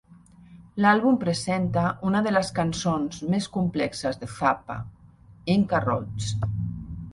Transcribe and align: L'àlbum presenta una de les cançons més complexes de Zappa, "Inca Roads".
L'àlbum 0.85 1.19
presenta 1.23 1.83
una 2.13 2.21
de 2.29 2.31
les 2.33 2.49
cançons 2.61 3.21
més 3.35 3.49
complexes 3.59 4.19
de 4.25 4.33
Zappa, 4.39 4.81
"Inca 5.59 5.85
Roads". 5.87 6.35